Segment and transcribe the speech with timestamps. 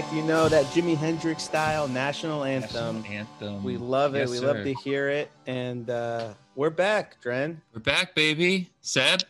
[0.00, 0.12] Back.
[0.14, 3.02] You know that Jimi Hendrix style national anthem.
[3.02, 3.62] National anthem.
[3.62, 4.20] We love it.
[4.20, 4.46] Yes, we sir.
[4.46, 5.30] love to hear it.
[5.46, 7.60] And uh, we're back, Dren.
[7.74, 8.70] We're back, baby.
[8.80, 9.20] Seb,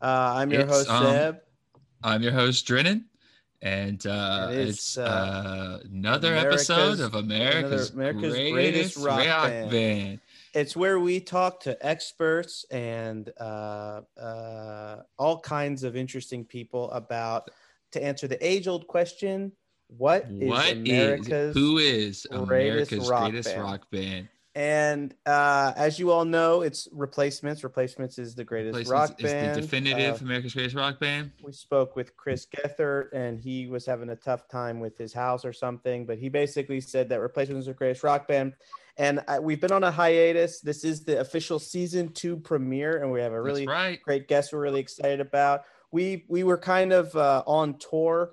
[0.00, 1.40] Uh, I'm your It's, host, um, Seb.
[2.02, 3.04] I'm your host, Drennan.
[3.60, 9.26] And uh, it's, it's, uh, uh, another America's- episode of America's, America's greatest, greatest rock
[9.26, 9.70] rock, band.
[9.70, 10.20] band.
[10.54, 17.50] It's where we talk to experts and uh, uh, all kinds of interesting people about
[17.92, 19.52] to answer the age old question
[19.88, 23.62] what is What is America's who is greatest America's rock greatest band?
[23.62, 24.28] rock band?
[24.54, 27.62] And uh, as you all know, it's Replacements.
[27.62, 29.56] Replacements is the greatest Replacements rock is band.
[29.56, 31.30] the definitive Uh, America's greatest rock band.
[31.42, 35.44] we spoke with Chris Gethard, and he was having a tough time with his house
[35.44, 36.06] or something.
[36.06, 38.54] But he basically said that Replacements is the greatest rock band.
[38.96, 40.60] And I, we've been on a hiatus.
[40.60, 44.00] This is the official season two premiere, and we have a really right.
[44.02, 45.64] great guest we're really excited about.
[45.92, 48.32] We we were kind of uh, on tour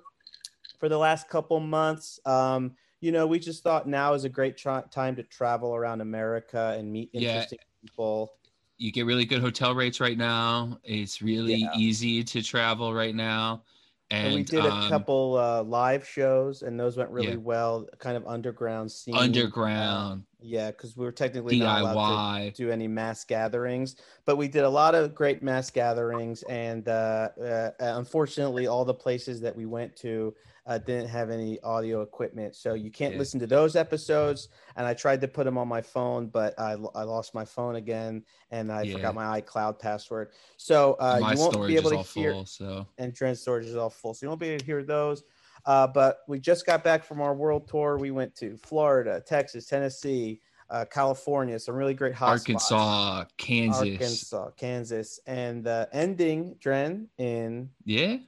[0.84, 2.20] for the last couple months.
[2.26, 6.02] Um, you know, we just thought now is a great tra- time to travel around
[6.02, 7.20] America and meet Yeah.
[7.20, 8.34] interesting people.
[8.76, 10.78] You get really good hotel rates right now.
[10.84, 11.74] It's really Yeah.
[11.78, 13.62] easy to travel right now.
[14.10, 17.36] And, And, we did a um, couple uh, live shows, and those went really Yeah.
[17.36, 17.88] well.
[17.98, 19.14] Kind of underground scene.
[19.14, 23.96] underground Yeah, because we were technically not allowed to do any mass gatherings,
[24.26, 26.42] but we did a lot of great mass gatherings.
[26.42, 30.34] And uh, uh, unfortunately, all the places that we went to
[30.66, 33.18] uh, didn't have any audio equipment, so you can't Yeah.
[33.18, 34.48] listen to those episodes.
[34.76, 37.76] And I tried to put them on my phone, but I, I lost my phone
[37.76, 38.94] again, and I Yeah.
[38.94, 40.32] forgot my iCloud password.
[40.56, 42.46] So uh, you won't storage be able is to all hear full.
[42.46, 44.14] So and trend storage is all full.
[44.14, 45.22] So you won't be able to hear those.
[45.66, 47.96] Uh, but we just got back from our world tour.
[47.98, 50.40] We went to Florida, Texas, Tennessee,
[50.70, 52.70] uh, California, some really great hot spots.
[52.70, 53.78] Arkansas, Kansas.
[53.78, 58.18] Arkansas, Kansas, and uh, ending Dren in Yeah.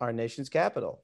[0.00, 1.02] our nation's capital.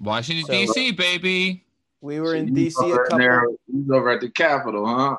[0.00, 1.64] Washington, So- uh, D.C., baby.
[2.00, 3.18] We were in DC a over couple.
[3.18, 5.16] there- you was over at the Capitol, huh?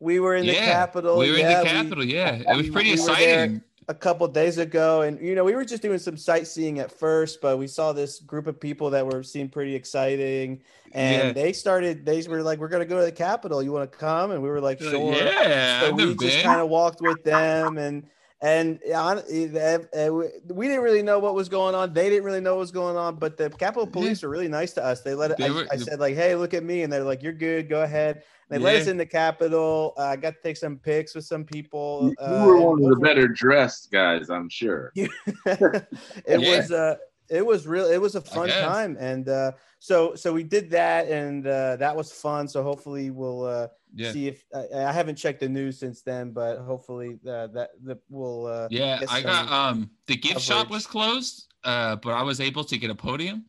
[0.00, 1.16] We were in the Yeah, capital.
[1.16, 2.04] we were yeah, in the capital.
[2.04, 2.34] yeah.
[2.52, 3.62] It was pretty we exciting.
[3.88, 7.40] a couple days ago and you know we were just doing some sightseeing at first
[7.40, 10.60] but we saw this group of people that were seemed pretty exciting
[10.90, 11.32] and Yeah.
[11.32, 13.96] they started they were like we're going to go to the capitol you want to
[13.96, 15.82] come and we were like Like, sure yeah.
[15.82, 18.04] so we just kind of walked with them and
[18.42, 21.92] and hon- eh, eh, we didn't really know what was going on.
[21.92, 24.72] They didn't really know what was going on but the capitol police were really nice
[24.74, 25.00] to us.
[25.02, 27.22] They let They I, were- I said like hey look at me and they're like
[27.22, 27.68] you're good.
[27.68, 28.22] Go ahead.
[28.48, 29.94] They let us in the capitol.
[29.98, 32.64] Uh, i got to take some pics with some people You, you uh, were and
[32.64, 34.92] one of the better dressed guys, I'm sure.
[34.96, 35.10] it
[36.28, 36.38] Yeah.
[36.56, 36.96] was uh
[37.28, 38.96] it was real it was a fun time.
[39.00, 42.46] And uh so so we did that and uh that was fun.
[42.48, 44.12] So hopefully we'll uh Yeah.
[44.12, 47.98] see if I, I haven't checked the news since then but hopefully uh, that that
[48.08, 49.00] will uh Yeah.
[49.08, 52.90] I got um the gift shop was closed, uh, but I was able to get
[52.90, 53.46] a podium.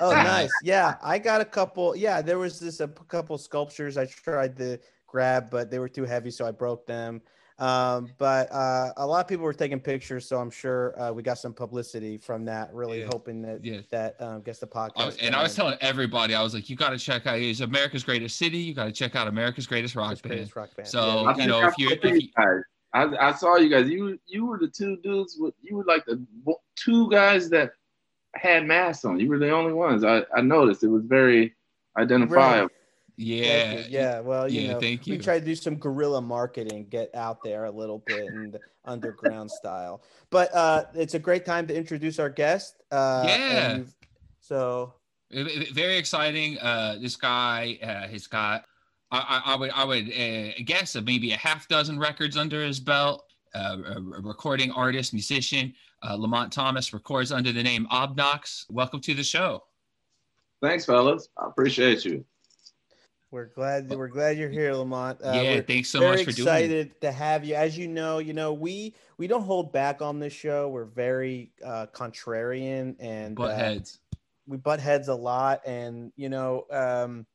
[0.00, 4.04] oh nice yeah i got a couple yeah there was this a couple sculptures i
[4.04, 7.22] tried to grab but they were too heavy so i broke them
[7.60, 11.22] um but uh a lot of people were taking pictures so i'm sure uh, we
[11.24, 13.08] got some publicity from that really Yeah.
[13.10, 13.80] hoping that Yeah.
[13.90, 16.70] that um gets the podcast I was- and I was telling everybody, I was like,
[16.70, 18.58] you got to check out it's America's greatest city.
[18.58, 20.22] You got to check out America's greatest rock band.
[20.22, 20.88] greatest rock band.
[20.88, 22.62] So, Yeah, I you know, if you- I if saw you- guys.
[22.94, 23.88] I, I saw you guys.
[23.88, 25.36] You you were the two dudes.
[25.38, 26.24] With, you were like the
[26.76, 27.72] two guys that
[28.34, 29.18] had masks on.
[29.20, 30.04] You were the only ones.
[30.04, 30.82] I, I noticed.
[30.84, 31.54] It was very
[31.98, 32.68] identifiable.
[32.68, 32.77] Thank
[33.18, 33.72] Yeah.
[33.80, 33.84] you.
[33.90, 34.20] yeah.
[34.20, 35.18] Well, you Yeah, know, thank we you.
[35.22, 39.50] try to do some guerrilla marketing, get out there a little bit in the underground
[39.50, 40.02] style.
[40.30, 42.76] But uh, it's a great time to introduce our guest.
[42.90, 43.76] Uh, Yeah.
[43.78, 43.92] you've-
[44.40, 44.94] So
[45.30, 46.58] V- v- very exciting.
[46.58, 48.64] Uh, this guy uh, has got,
[49.10, 52.64] I, I, I would, I would uh, guess uh, maybe a half dozen records under
[52.64, 53.24] his belt.
[53.54, 55.74] Uh, a, a recording artist, musician.
[56.02, 58.64] Uh, Lamont Thomas records under the name Obnox.
[58.70, 59.64] Welcome to the show.
[60.62, 61.28] Thanks, fellas.
[61.36, 62.24] I appreciate you.
[63.30, 65.20] We're glad we're glad you're here, Lamont.
[65.22, 66.52] Uh, yeah, thanks so much for doing it.
[66.52, 67.54] excited to have you.
[67.54, 70.68] As you know, you know we we don't hold back on this show.
[70.68, 74.00] We're very uh, contrarian and Butt uh, heads.
[74.46, 77.26] we butt heads a lot and you know um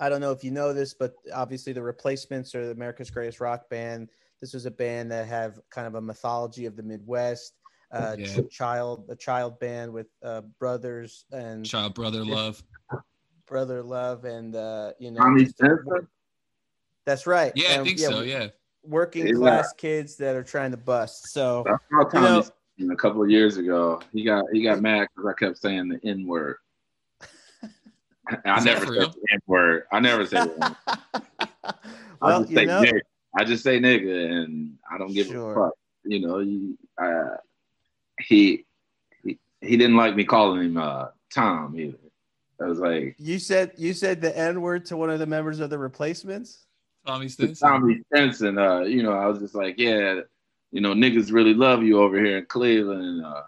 [0.00, 3.40] i don't know if you know this but obviously the replacements are the america's greatest
[3.40, 4.08] rock band
[4.40, 7.52] this was a band that have kind of a mythology of the midwest
[7.92, 8.24] uh Yeah.
[8.26, 12.62] ch- child a child band with uh brothers and Child brother love.
[13.50, 16.08] Brother love and uh you know Tommy just a- Spencer?
[17.04, 18.20] that's right Yeah, I And, think so.
[18.22, 18.46] Yeah.
[18.84, 19.34] working Yeah.
[19.34, 22.26] class kids that are trying to bust so I saw Tommy
[22.78, 24.00] know- a couple of years ago.
[24.10, 26.56] He got he got mad because I kept saying the N word.
[27.22, 29.82] I Is that never said the N word.
[29.92, 30.76] I never said the
[32.22, 33.00] I just say know nigga.
[33.38, 35.52] I just say nigga, and I don't give Sure.
[35.52, 35.74] a fuck.
[36.04, 37.36] You know, you, uh,
[38.20, 38.64] he,
[39.22, 41.98] he he didn't like me calling him uh, Tom either.
[42.62, 45.60] I was like, You said you said the N word to one of the members
[45.60, 46.66] of the replacements.
[47.06, 47.68] Tommy to Stinson.
[47.68, 50.20] Tommy Stinson, uh, you know, I was just like, yeah,
[50.70, 53.24] you know, niggas really love you over here in Cleveland.
[53.24, 53.42] Uh,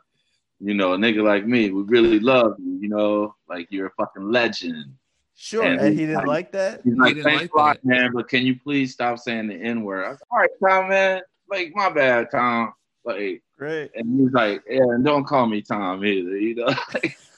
[0.60, 2.78] you know, a nigga like me, we really love you.
[2.80, 4.94] You know, like you're a fucking legend.
[5.34, 6.80] Sure, And and, he didn't like- like that.
[6.84, 9.54] He's like, didn't thanks like a lot, man, but can you please stop saying the
[9.56, 10.04] N word?
[10.04, 10.50] I was like, all right,
[10.82, 11.20] Tom, man.
[11.50, 12.72] Like, my bad, Tom.
[13.04, 13.90] Like, Great.
[13.96, 16.36] and he's like, yeah, and don't call me Tom either.
[16.38, 16.74] You know,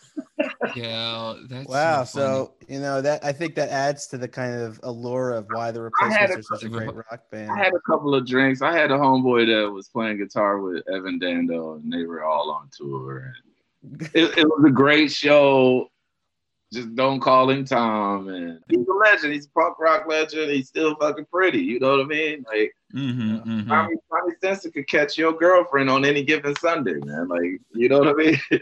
[0.75, 2.05] Yeah, that's Wow.
[2.05, 2.19] so.
[2.19, 5.71] So you know that I think that adds to the kind of allure of why
[5.71, 7.51] the I had replacements are such a a- great rock band.
[7.51, 8.63] I had a couple of drinks.
[8.63, 12.51] I had a homeboy that was playing guitar with Evan Dando, and they were all
[12.51, 13.33] on tour.
[13.83, 15.89] And it, it was a great show.
[16.73, 19.33] Just don't call him Tom, and he's a legend.
[19.33, 20.51] He's a punk rock legend.
[20.51, 21.61] He's still fucking pretty.
[21.61, 22.45] You know what I mean?
[22.49, 23.69] Like Mhm, mhm.
[23.69, 27.29] Tommy, Tommy Stinson could catch your girlfriend on any given Sunday, man.
[27.29, 28.41] Like you know what I mean?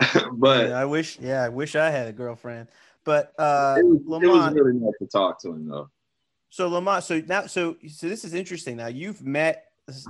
[0.32, 1.18] but Yeah, I wish.
[1.20, 2.68] Yeah, I wish I had a girlfriend.
[3.04, 4.54] But uh, it was, it was Lamont.
[4.54, 5.90] really nice to talk to him though.
[6.50, 7.04] So Lamont.
[7.04, 7.46] So now.
[7.46, 8.76] So so this is interesting.
[8.76, 9.66] Now you've met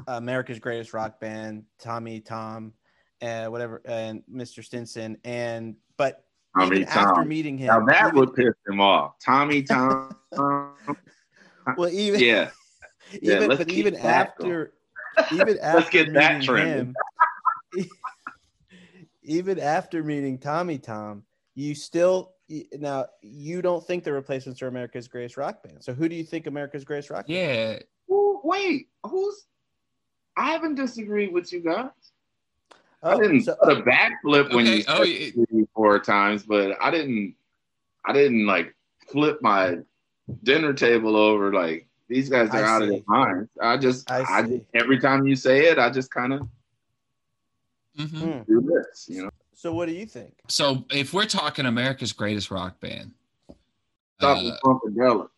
[0.07, 2.73] America's Greatest Rock Band, Tommy, Tom,
[3.21, 4.65] and whatever, and Mr.
[4.65, 6.25] Stinson, and but
[6.57, 7.29] Tommy even after Tom.
[7.29, 9.15] meeting him, Now that even- would piss him off.
[9.25, 10.15] Tommy Tom.
[11.77, 12.51] well, even yeah.
[13.21, 14.05] Yeah, even let's but even that
[14.39, 14.73] after
[15.33, 16.95] even after get that meeting him,
[19.25, 21.25] even after meeting Tommy Tom,
[21.55, 22.33] you still
[22.79, 25.83] now you don't think the replacements are America's greatest rock band.
[25.83, 27.39] So who do you think America's greatest rock band?
[27.39, 27.79] Yeah,
[28.09, 29.47] Who, wait, who's?
[30.37, 31.91] I haven't disagreed with you guys.
[33.03, 35.31] I Oh, didn't so- put a backflip when you oh, said yeah.
[35.51, 37.35] three, four times, but I didn't.
[38.07, 38.75] I didn't like
[39.11, 39.79] flip my
[40.43, 41.53] dinner table over.
[41.53, 42.95] Like these guys are I out of see.
[42.97, 43.51] their minds.
[43.61, 46.47] I just, I I, just, every time you say it, I just kind of
[47.99, 48.09] mhm.
[48.09, 48.43] Hmm.
[48.53, 49.07] do this.
[49.09, 50.35] You know, So what do you think?
[50.49, 53.13] So if we're talking America's greatest rock band,
[54.19, 55.29] stop uh, with funkadelic.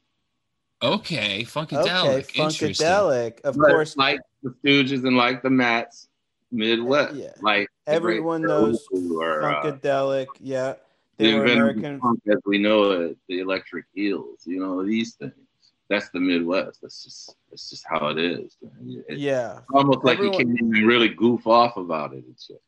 [0.82, 2.86] okay, Okay, funkadelic, interesting.
[2.86, 3.40] funkadelic.
[3.42, 6.08] Of But course, like the Stooges and like the Mats,
[6.50, 7.32] Midwest, Yeah.
[7.42, 10.26] like everyone knows Who or, uh, funkadelic.
[10.40, 10.74] Yeah,
[11.18, 11.94] the they were American.
[11.96, 15.32] of punk as we know it, the electric eels, you know, these things.
[15.88, 16.80] That's the Midwest.
[16.82, 18.56] That's just that's just how it is.
[19.08, 22.24] It's Yeah, almost like Everyone- you can't even really goof off about it.
[22.28, 22.60] It's just,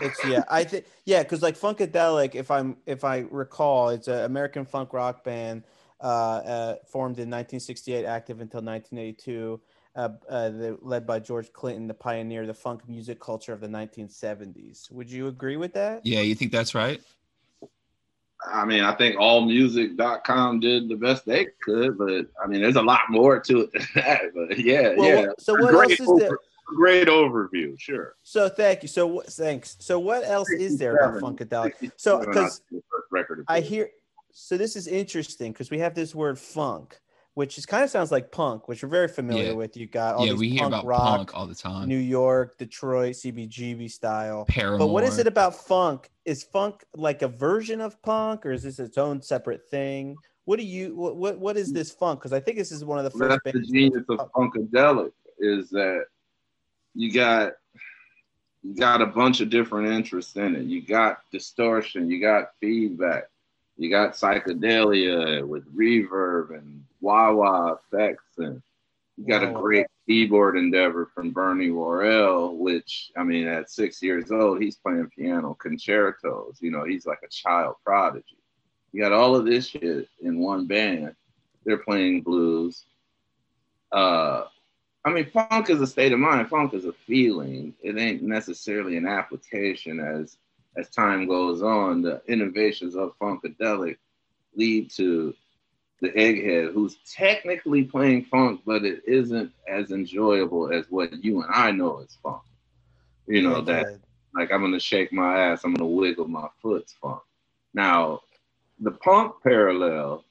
[0.00, 4.24] It's yeah, I think yeah, because like Funkadelic, if I'm if I recall, it's an
[4.24, 5.64] American funk rock band
[6.00, 9.60] uh, uh, formed in 1968, active until 1982.
[9.96, 13.60] Uh, uh, the, led by George Clinton, the pioneer of the funk music culture of
[13.60, 14.90] the 1970s.
[14.90, 16.00] Would you agree with that?
[16.02, 17.00] Yeah, you think that's right?
[18.52, 22.82] I mean, I think allmusic.com did the best they could, but I mean, there's a
[22.82, 24.20] lot more to it than that.
[24.34, 25.26] But yeah, Well, yeah.
[25.38, 26.38] so what great else is over- there?
[26.66, 28.16] Great overview, sure.
[28.22, 28.88] So thank you.
[28.88, 29.26] So what?
[29.26, 29.76] Thanks.
[29.80, 31.92] So what else is there about Funkadelic?
[31.96, 32.62] So because
[33.10, 33.44] record.
[33.48, 33.90] I hear
[34.32, 36.98] so this is interesting because we have this word funk,
[37.34, 39.52] which is kind of sounds like punk, which we're very familiar Yeah.
[39.52, 39.76] with.
[39.76, 41.88] You got all yeah, these we hear punk about rock, punk all the time.
[41.88, 44.44] New York, Detroit, CBGB style.
[44.46, 44.78] Paramore.
[44.78, 46.10] But what is it about funk?
[46.24, 50.16] Is funk like a version of punk, or is this its own separate thing?
[50.44, 52.20] What do you what what, what is this funk?
[52.20, 54.30] Because I think this is one of the first That's the genius of oh.
[54.36, 56.04] funkadelic is that
[56.94, 57.54] you got
[58.62, 60.64] you got a bunch of different interests in it.
[60.64, 63.24] You got distortion, you got feedback,
[63.76, 68.62] you got psychedelia with reverb and effects, and
[69.16, 74.30] you got a great keyboard endeavor from Bernie Worrell, which I mean, at six years
[74.30, 76.58] old, he's playing piano concertos.
[76.60, 78.38] You know, he's like a child prodigy.
[78.92, 81.14] You got all of this shit in one band.
[81.64, 82.84] They're playing blues.
[83.90, 84.44] Uh,
[85.04, 86.48] I mean, funk is a state of mind.
[86.48, 87.74] Funk is a feeling.
[87.82, 90.00] It ain't necessarily an application.
[90.00, 90.38] As
[90.76, 93.96] as time goes on, the innovations of funkadelic
[94.56, 95.34] lead to
[96.00, 101.50] the egghead, who's technically playing funk, but it isn't as enjoyable as what you and
[101.52, 102.42] I know is funk.
[103.26, 104.00] You know that Egghead.
[104.34, 107.22] like I'm gonna shake my ass, I'm gonna wiggle my foot's funk.
[107.72, 108.20] Now,
[108.80, 110.24] the punk parallel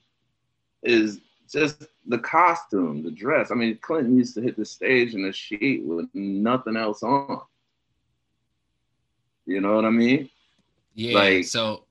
[0.84, 1.20] is
[1.52, 3.52] just the costume, the dress.
[3.52, 7.42] I mean, Clinton used to hit the stage in a sheet with nothing else on.
[9.46, 10.30] You know what I mean?
[10.94, 11.16] Yeah.
[11.16, 11.84] like- so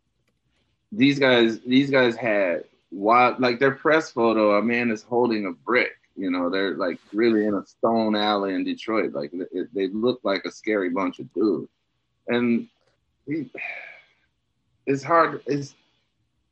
[0.91, 4.58] These guys, these guys had wild, like their press photo.
[4.58, 5.92] A man is holding a brick.
[6.14, 9.12] You know, they're like really in a stone alley in Detroit.
[9.12, 11.70] Like it, they look like a scary bunch of dudes,
[12.28, 12.68] and
[13.26, 13.50] he,
[14.87, 15.42] it's hard.
[15.46, 15.75] It's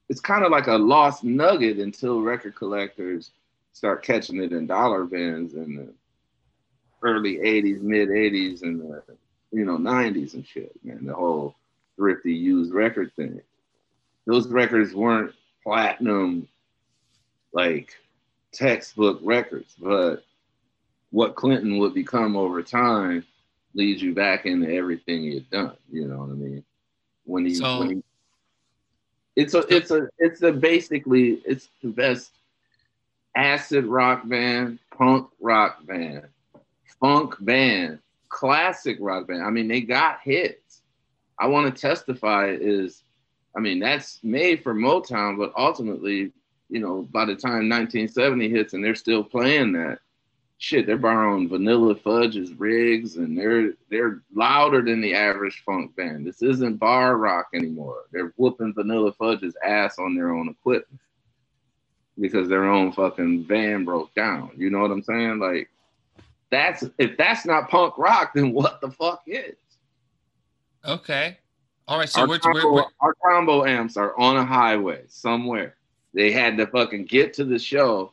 [0.08, 3.30] it's kind of like a lost nugget until record collectors
[3.72, 5.94] start catching it in dollar bins in the
[7.06, 9.02] early '80s, mid '80s, and the
[9.52, 10.72] you know '90s and shit.
[10.82, 11.54] Man, the whole
[11.96, 13.42] thrifty used record thing.
[14.26, 16.48] those records weren't platinum
[17.52, 17.96] like
[18.52, 20.24] textbook records, but
[21.10, 23.24] what Clinton would become over time
[23.74, 25.76] leads you back into everything he had done.
[25.90, 26.64] You know what I mean?
[27.24, 28.02] When he, So- when he
[29.36, 32.32] it's a it's a it's a basically it's the best
[33.36, 36.26] acid rock band, punk rock band,
[37.00, 39.42] funk band, classic rock band.
[39.42, 40.82] I mean, they got hits.
[41.38, 43.02] I want to testify is,
[43.56, 46.32] I mean, that's made for Motown, but ultimately,
[46.68, 49.98] you know, by the time 1970 hits and they're still playing that,
[50.58, 56.26] shit, they're borrowing Vanilla Fudge's rigs and they're they're louder than the average funk band.
[56.26, 58.04] This isn't bar rock anymore.
[58.12, 61.00] They're whooping Vanilla Fudge's ass on their own equipment
[62.20, 64.50] because their own fucking van broke down.
[64.56, 65.38] You know what I'm saying?
[65.38, 65.70] Like
[66.50, 69.56] that's if that's not punk rock, then what the fuck is?
[70.84, 71.38] Okay.
[71.90, 72.08] All right.
[72.08, 75.74] So our, we're, combo, we're, we're our combo amps are on a highway somewhere.
[76.14, 78.12] They had to fucking get to the show.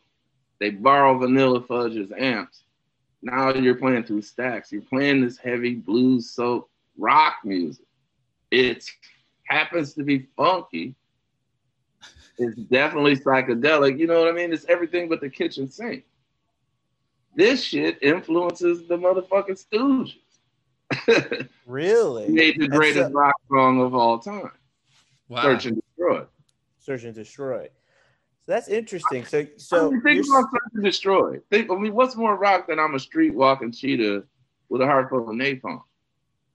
[0.60, 2.64] They borrow Vanilla Fudge's amps.
[3.22, 4.72] Now you're playing through stacks.
[4.72, 7.86] You're playing this heavy blues soap rock music.
[8.50, 8.84] It
[9.44, 10.96] happens to be funky.
[12.40, 14.00] It's definitely psychedelic.
[14.00, 14.54] You know what I mean?
[14.54, 16.04] It's everything but the kitchen sink.
[17.36, 20.16] This shit influences the motherfucking Stooges.
[21.68, 22.30] Really?
[22.30, 24.52] Made the greatest so- rock song of all time.
[25.30, 25.42] wow.
[25.44, 26.24] Search and Destroy.
[26.80, 27.64] Search and destroy.
[28.46, 29.26] So that's interesting.
[29.26, 31.40] So, So so think you're- about Search and Destroy.
[31.50, 34.24] Think, I mean, what's more rock than I'm a street walking cheetah
[34.70, 35.82] with a heart full of napalm?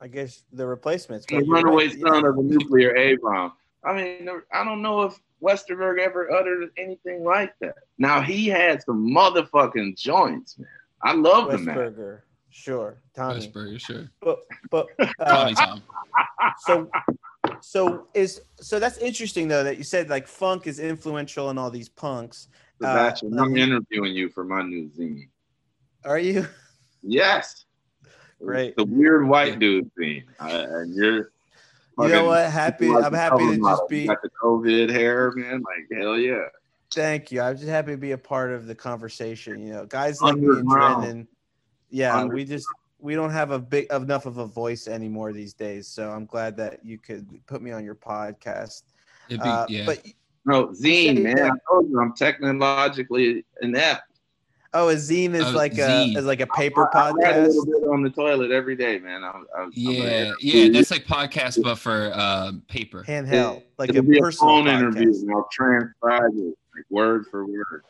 [0.00, 1.26] I guess the replacements.
[1.26, 2.00] The but runaway right.
[2.00, 3.52] son of a nuclear A bomb.
[3.84, 7.74] I mean, I don't know if Westerberg ever uttered anything like that.
[7.98, 10.68] Now he had some motherfucking joints, man.
[11.02, 12.20] I love the man.
[12.52, 12.54] Westberger.
[12.54, 13.34] Sure, Tommy.
[13.34, 14.10] Westbury, sure.
[14.20, 14.40] But
[14.70, 15.82] but uh, Tommy Tom.
[16.60, 16.90] so
[17.60, 21.70] so is so that's interesting though that you said like funk is influential in all
[21.70, 22.48] these punks.
[22.82, 25.28] Uh, I'm like- interviewing you for my new zine.
[26.04, 26.46] Are you?
[27.02, 27.64] Yes.
[28.40, 28.76] Great.
[28.76, 30.24] The weird white dude thing.
[30.40, 31.32] Uh, and you're.
[31.98, 32.50] You know what?
[32.50, 32.88] Happy.
[32.88, 33.84] like I'm happy cover to just model.
[33.84, 34.06] You be.
[34.06, 35.62] Got the COVID hair, man.
[35.62, 36.46] Like hell yeah.
[36.92, 37.40] Thank you.
[37.40, 39.64] I'm just happy to be a part of the conversation.
[39.66, 41.26] You know, guys like me and Underground.
[41.92, 42.14] Drennan.
[42.14, 42.66] Yeah, Under- we just
[42.98, 45.88] we don't have a big enough of a voice anymore these days.
[45.88, 48.82] So I'm glad that you could put me on your podcast.
[49.28, 49.86] It'd be, Uh, yeah.
[49.86, 50.06] But
[50.44, 51.34] No, zine, man.
[51.36, 51.50] that.
[51.52, 54.02] I told you I'm technologically inept.
[54.74, 56.14] oh, a zine is Oh, like zine.
[56.14, 57.46] a is like a paper I, I write a podcast.
[57.48, 59.22] little bit on the toilet every day, man.
[59.24, 60.68] I'm, I'm, I'm yeah, yeah.
[60.70, 63.04] That's like podcast, but for um, paper.
[63.06, 67.26] handheld, like It'll a be a personal phone interview, and I'll transcribe it like word
[67.30, 67.84] for word.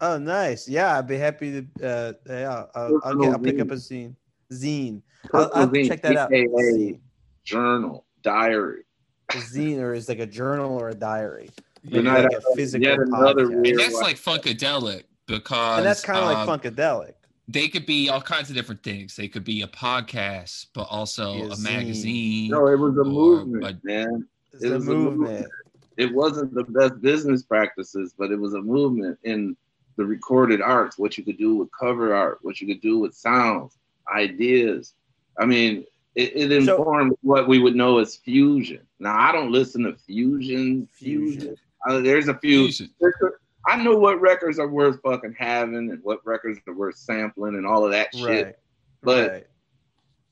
[0.00, 0.68] Oh, nice.
[0.68, 1.86] Yeah, I'd be happy to.
[1.86, 4.14] Uh, yeah, I'll, I'll, get, I'll pick up a zine.
[4.52, 5.02] Zine.
[5.32, 6.32] I'll, I'll Zine, check that out.
[6.32, 7.00] AKA Zine.
[7.44, 8.82] journal, diary.
[9.30, 11.50] A zine or is like a journal or a diary.
[11.82, 11.90] Yeah.
[11.92, 13.50] Good night, like a uh, physical yet another.
[13.50, 17.14] And weird that's white- like funkadelic because And that's kind of um, like funkadelic.
[17.48, 19.16] they could be all kinds of different things.
[19.16, 22.50] They could be a podcast, but also a a, magazine.
[22.50, 24.28] No, it was a movement, but- man.
[24.52, 25.18] It's it the was a movement.
[25.30, 25.52] movement.
[25.96, 29.56] It wasn't the best business practices, but it was a movement in
[29.96, 30.98] the recorded arts.
[30.98, 33.78] What you could do with cover art, what you could do with sounds,
[34.14, 34.94] ideas.
[35.38, 35.84] I mean,
[36.14, 38.80] it, it So- informed what we would know as fusion.
[38.98, 40.86] Now, I don't listen to fusion.
[40.92, 41.40] Fusion.
[41.40, 41.56] Fusion.
[41.88, 42.64] Uh, there's a few.
[42.64, 42.90] Fusion.
[43.00, 43.30] there's a-
[43.68, 47.66] I know what records are worth fucking having and what records are worth sampling and
[47.66, 48.46] all of that shit.
[48.46, 48.54] Right.
[49.02, 49.46] But right.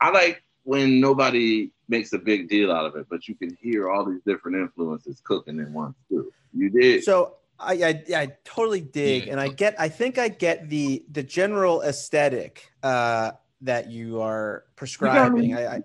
[0.00, 3.90] I like when nobody makes a big deal out of it, but you can hear
[3.90, 6.32] all these different influences cooking in one stew.
[6.52, 7.04] You did.
[7.04, 9.32] So I, I I totally dig, Yeah.
[9.32, 9.74] and I get.
[9.78, 15.54] I think I get the the general aesthetic uh, that you are prescribing.
[15.54, 15.82] I, I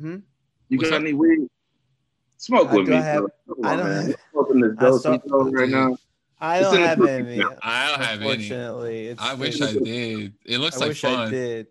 [0.00, 0.22] you
[0.78, 1.02] What's got up?
[1.02, 1.48] any weed?
[2.38, 2.96] Smoke I with do me.
[2.96, 3.54] have- bro.
[3.56, 4.06] Come I don't man.
[4.06, 5.96] have- Smoking this dope right now.
[6.40, 7.40] I don't have any.
[7.62, 8.30] I don't have any.
[8.32, 10.32] Unfortunately, I wish I did.
[10.44, 11.30] It looks I like wish I fun.
[11.30, 11.66] did,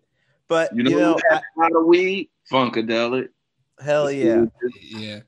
[0.52, 2.28] but You you know, know, who has a lot of weed?
[2.50, 3.28] Funkadelic.
[3.80, 4.44] I- hell yeah.
[4.90, 5.20] Yeah.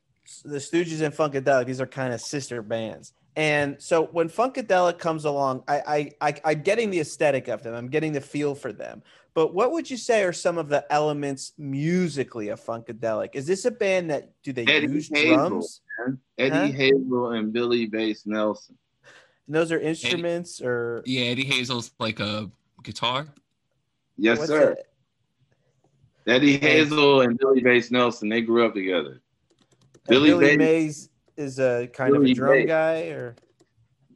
[0.44, 3.14] the Stooges and Funkadelic, these are kind of sister bands.
[3.36, 7.74] And so when Funkadelic comes along, I, I, I, I'm getting the aesthetic of them.
[7.74, 9.02] I'm getting the feel for them.
[9.32, 13.30] But what would you say are some of the elements musically of Funkadelic?
[13.34, 15.36] Is this a band that do they Eddie use Hazel.
[15.48, 15.80] drums?
[15.98, 16.18] Man.
[16.38, 16.76] Eddie Huh?
[16.76, 18.76] Hazel and Billy Bass Nelson.
[19.46, 22.50] And those are instruments or Yeah, Eddie Hazel's like a
[22.84, 23.26] guitar.
[24.16, 24.72] Yes, what's sir.
[24.72, 24.86] it?
[26.26, 29.20] Eddie Hazel and Billy Bass Nelson, they grew up together.
[30.08, 32.66] Billy Billy Bass- Mays is a kind of a drum Bass.
[32.66, 33.34] guy, or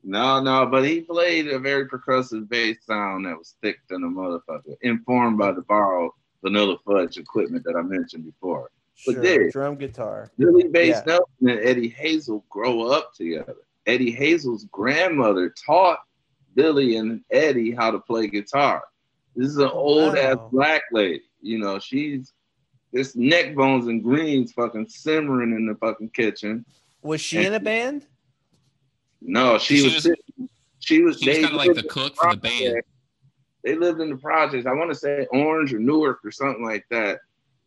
[0.04, 4.06] No, no, but he played a very percussive bass sound that was thick than a
[4.06, 6.12] motherfucker, informed by the borrowed
[6.42, 8.70] vanilla fudge equipment that I mentioned before.
[9.06, 10.30] But Sure, there, drum guitar.
[10.38, 11.02] Billy Bass Yeah.
[11.06, 13.56] Nelson and Eddie Hazel grow up together.
[13.86, 16.00] Eddie Hazel's grandmother taught
[16.54, 18.84] Billy and Eddie how to play guitar.
[19.36, 21.22] This is an oh, old ass black lady.
[21.40, 22.32] You know, she's
[22.92, 26.64] this neck bones and greens fucking simmering in the fucking kitchen.
[27.02, 28.06] Was she in a band?
[29.20, 30.16] No, she, She was, was-
[30.78, 32.82] she was She was kind of like the in cook for the band.
[33.64, 34.66] They lived in the projects.
[34.66, 37.18] I want to say Orange or Newark or something like that.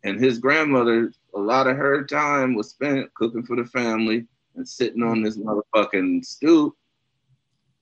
[0.04, 4.25] And his grandmother, a lot of her time was spent cooking for the family
[4.56, 6.74] and sitting on this motherfucking stoop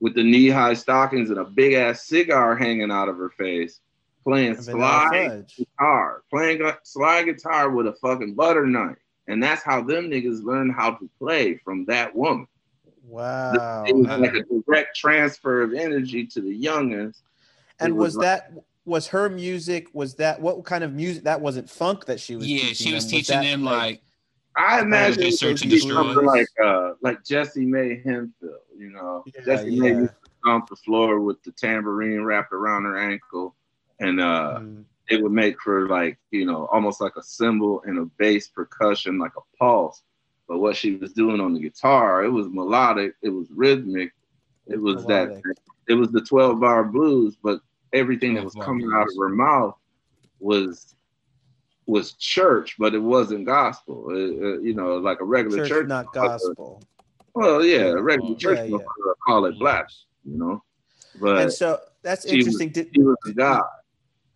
[0.02, 3.80] with the knee-high stockings and a big ass cigar hanging out of her face,
[4.24, 8.98] playing Vanilla slide guitar, playing gu- slide guitar with a fucking butter knife.
[9.28, 12.48] And that's how them niggas learned how to play from that woman.
[13.04, 13.86] Wow.
[13.88, 14.18] It was wow.
[14.18, 17.22] like a direct transfer of energy to the youngins.
[17.80, 18.54] And It was like- that
[18.86, 19.88] was her music?
[19.94, 21.24] Was that what kind of music?
[21.24, 22.48] That wasn't funk that she was.
[22.48, 23.12] Yeah, teaching she was them.
[23.12, 24.02] teaching that them like
[24.56, 25.94] I imagine do it search would and destroy.
[25.94, 29.24] something like uh like Jessie Mae Hemphill, you know.
[29.28, 30.00] Yeah, Jessie Mae yeah.
[30.00, 33.56] used to stomp the floor with the tambourine wrapped around her ankle,
[34.00, 34.84] and uh Mm.
[35.10, 39.18] it would make for like you know almost like a cymbal and a bass percussion
[39.20, 40.02] like a pulse.
[40.48, 44.14] But what she was doing on the guitar, it was melodic, it was rhythmic,
[44.68, 45.44] it was Melodic.
[45.44, 45.54] that
[45.88, 47.60] it was the twelve bar blues, but
[47.94, 49.76] everything that was 12 bar coming out of her mouth
[50.40, 50.96] was
[51.86, 54.06] was church, but it wasn't gospel.
[54.12, 55.88] Uh, you know, like a regular church, church.
[55.88, 56.84] not gospel.
[57.34, 58.78] Well, yeah, a regular church yeah.
[59.26, 59.88] call it black.
[60.24, 60.64] You know,
[61.20, 62.70] but and so that's she was- interesting.
[62.72, 63.64] Did, was god.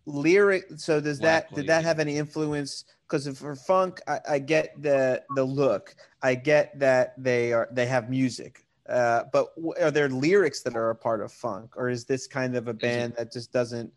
[0.06, 4.38] Lyric so does Black that did that have any influence because for funk I, I
[4.38, 9.72] get the the look i get that they are they have music uh, but w-
[9.80, 12.74] are there lyrics that are a part of funk or is this kind of a
[12.74, 13.90] band that just doesn't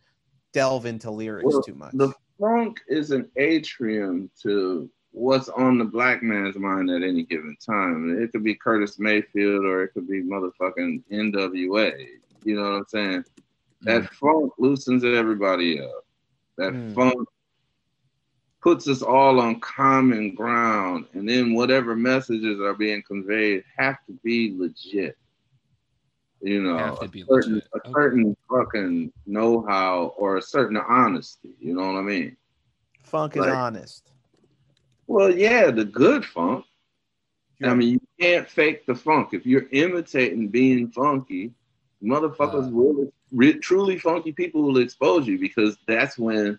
[0.53, 5.85] delve into lyrics Well, too much The funk is an atrium to what's on the
[5.85, 8.21] black man's mind at any given time.
[8.21, 12.05] It could be Curtis Mayfield or it could be motherfucking NWA.
[12.43, 13.23] You know what I'm saying?
[13.81, 16.05] That funk loosens everybody up.
[16.57, 16.95] That Mm.
[16.95, 17.27] funk
[18.61, 24.13] puts us all on common ground, and then whatever messages are being conveyed have to
[24.23, 25.17] be legit.
[26.41, 27.69] You know, Have to a certain, legit.
[27.73, 27.91] a Okay.
[27.93, 31.55] certain fucking know-how or a certain honesty.
[31.59, 32.35] You know what I mean?
[33.03, 34.11] funk is like- honest
[35.07, 36.65] Well, yeah, the good funk.
[37.63, 39.33] I mean, you can't fake the funk.
[39.33, 41.53] If you're imitating being funky,
[42.03, 42.71] motherfuckers Uh.
[42.71, 46.57] will re- truly funky people will expose you because that's when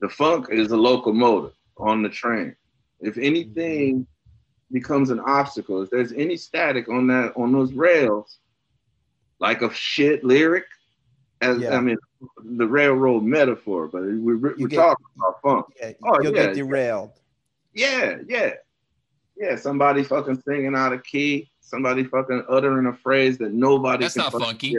[0.00, 2.54] the funk is a locomotive on the train.
[3.00, 4.06] If anything
[4.72, 8.38] becomes an obstacle, if there's any static on that on those rails,
[9.40, 10.64] like a shit lyric,
[11.40, 11.76] as Yeah.
[11.76, 11.96] I mean,
[12.42, 15.66] the railroad metaphor, but we're, we're get- talking about funk.
[15.80, 17.10] yeah, Oh, you'll yeah, get derailed
[17.74, 18.54] Yeah, yeah.
[19.36, 24.14] Yeah, somebody fucking singing out of key, somebody fucking uttering a phrase that nobody That's
[24.14, 24.76] can not fucking funky.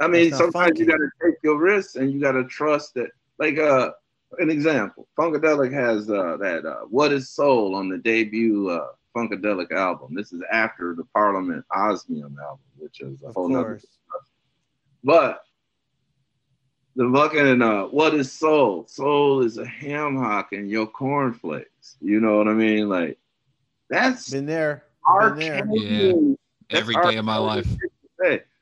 [0.00, 0.10] Get with.
[0.10, 3.10] I mean, That's not sometimes you gotta take your risks and you gotta trust that
[3.38, 3.92] like uh
[4.38, 9.72] an example, Funkadelic has uh that uh What is Soul on the debut uh Funkadelic
[9.72, 10.14] album.
[10.14, 13.86] This is after the Parliament Osmium album, which is a of whole nother course
[15.04, 15.42] but
[16.96, 18.86] the fucking uh, what is soul?
[18.88, 21.96] Soul is a ham hock and your cornflakes.
[22.00, 22.88] You know what I mean?
[22.88, 23.18] Like
[23.88, 25.66] that's been there our been there.
[25.70, 26.34] Yeah.
[26.70, 27.66] Every day of my life.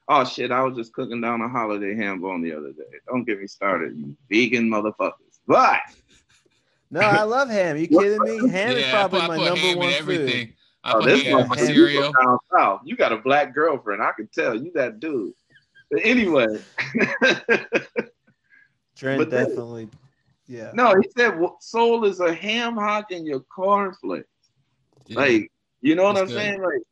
[0.08, 0.50] Hey, oh shit!
[0.52, 2.84] I was just cooking down a holiday ham bone the other day.
[3.08, 5.40] Don't get me started, you vegan motherfuckers.
[5.46, 5.80] But
[6.90, 9.44] no i love ham you kidding me ham is Yeah, I probably put, I my
[9.44, 10.52] number ham one in food everything.
[10.84, 12.12] I oh, this ham in my motherfucker, you cereal.
[12.12, 12.80] from down south.
[12.84, 14.02] You got a black girlfriend.
[14.02, 15.32] I can tell you that dude.
[15.90, 16.46] But anyway,
[18.96, 19.88] Trent But then- definitely
[20.48, 24.28] yeah no, he said "Well, soul is a ham hock and your cornflakes.
[25.06, 25.18] Yeah.
[25.18, 26.40] Like, you know what That's I'm good.
[26.40, 26.62] saying?
[26.62, 26.82] Like,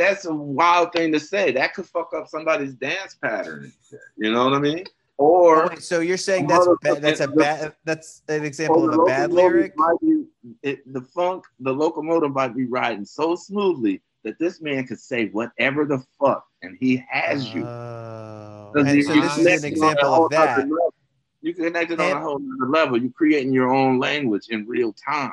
[0.00, 1.52] that's a wild thing to say.
[1.52, 3.72] That could fuck up somebody's dance pattern.
[4.16, 4.84] You know what I mean?
[5.18, 9.04] Or, wait, so you're saying that's ba- that's a bad that's an example of a
[9.04, 10.24] bad lyric be,
[10.62, 15.26] it, the funk, the locomotive might be riding so smoothly that this man could say
[15.28, 17.64] whatever the fuck, and he has you.
[17.64, 18.70] Oh.
[18.74, 20.66] 'Cause And you- so this is an example of that.
[21.42, 22.96] You connected on a whole other level.
[22.98, 25.32] You're creating your own language in real time.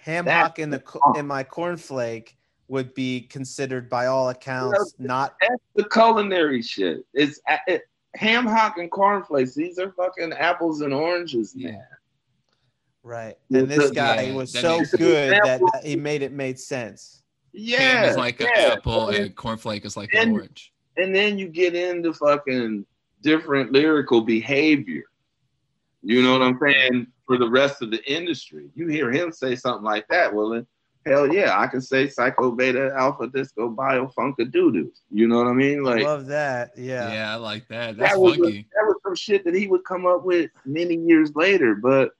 [0.00, 0.82] Ham hock in the
[1.16, 2.34] in my cornflake
[2.68, 7.04] would be considered by all accounts not That's the culinary shit.
[7.14, 7.82] It's uh, it,
[8.14, 9.54] ham hock and cornflakes.
[9.54, 11.72] These are fucking apples and oranges, man.
[11.74, 11.80] Yeah.
[13.02, 13.36] right.
[13.48, 16.32] Yeah, And this that- guy yeah, was so makes good that, that he made it
[16.32, 17.22] made sense.
[17.52, 20.72] Yeah, ham is like an apple and cornflake is like an orange.
[20.96, 22.84] and then you get into fucking
[23.22, 25.04] different lyrical behavior.
[26.02, 27.06] You know what I'm saying?
[27.26, 30.66] For the rest of the industry, you hear him say something like that, well, then,
[31.08, 35.46] hell yeah, I can say Psycho Beta Alpha Disco Bio Funka Doo You know what
[35.48, 35.82] I mean?
[35.82, 36.72] Like, Love that.
[36.76, 37.12] Yeah.
[37.12, 37.96] Yeah, I like that.
[37.96, 38.66] That's that was, funky.
[38.74, 42.10] that was some shit that he would come up with many years later, but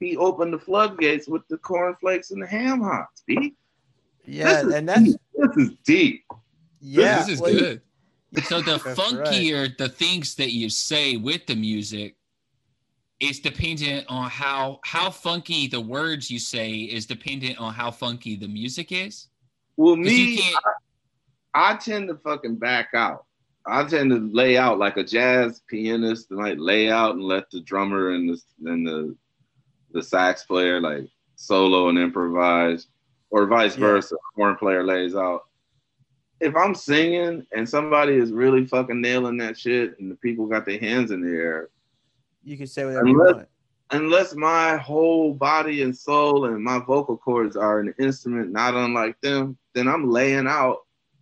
[0.00, 3.22] he opened the floodgates with the cornflakes and the ham hocks.
[3.26, 3.54] B.
[4.26, 5.20] Yeah, This and that's deep.
[5.36, 6.24] this is deep.
[6.80, 7.18] yeah.
[7.18, 7.82] this is well, good.
[8.44, 12.16] So the That's funkier the things that you say with the music
[13.20, 18.36] is dependent on how how funky the words you say is dependent on how funky
[18.36, 19.28] the music is.
[19.76, 20.64] Well, 'Cause you me, can't-
[21.54, 23.24] I tend to fucking back out.
[23.66, 27.50] I tend to lay out like a jazz pianist, and like lay out and let
[27.50, 29.16] the drummer and the and the
[29.92, 32.88] the sax player like solo and improvise,
[33.30, 33.86] or vice Yeah.
[33.86, 34.16] versa.
[34.34, 35.44] Horn player lays out.
[36.40, 40.66] If I'm singing and somebody is really fucking nailing that shit, and the people got
[40.66, 41.70] their hands in the air,
[42.44, 43.48] you can say whatever you Unless- want.
[43.90, 49.20] unless my whole body and soul and my vocal cords are an instrument not unlike
[49.20, 50.78] them, then I'm laying out,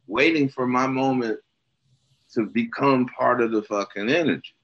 [0.06, 1.38] waiting for my moment
[2.34, 4.54] to become part of the fucking energy,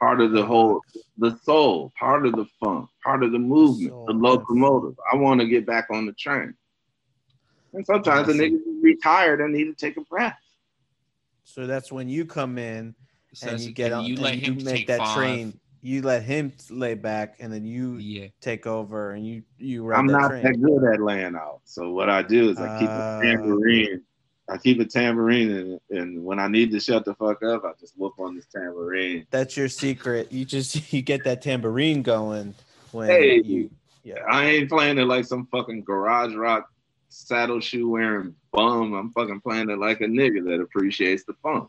[0.00, 0.80] part of the whole,
[1.18, 4.98] the soul, part of the funk, part of the movement, Soul, the locomotive.
[5.12, 6.54] I want to get back on the train.
[7.74, 10.38] And sometimes the niggas is retired and need to take a breath.
[11.44, 12.94] So that's when you come in
[13.34, 15.14] So and you get on you and let you him make take that five.
[15.14, 15.60] train.
[15.84, 18.28] You let him lay back, and then you Yeah.
[18.40, 20.42] take over, and you you ride I'm that not train.
[20.44, 21.60] that good at laying out.
[21.64, 23.20] So what I do is I keep a uh.
[23.20, 24.02] tambourine.
[24.48, 27.72] I keep a tambourine, and, and when I need to shut the fuck up, I
[27.80, 29.26] just whoop on this tambourine.
[29.30, 30.30] That's your secret.
[30.30, 32.54] You just you get that tambourine going
[32.92, 33.42] when Hey.
[33.42, 33.70] you
[34.04, 34.20] yeah.
[34.30, 36.68] I ain't playing it like some fucking garage rock
[37.08, 38.94] saddle shoe wearing bum.
[38.94, 41.68] I'm fucking playing it like a nigga that appreciates the funk.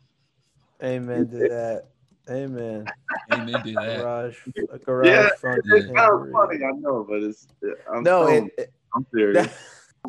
[0.84, 1.86] Amen to that.
[2.30, 2.90] Amen.
[3.32, 3.98] Amen to that.
[3.98, 4.38] Garage,
[4.72, 7.48] a garage Yeah, funk It's kind of funny, I know, but it's
[7.92, 9.48] I'm No, so- it, it- I'm serious.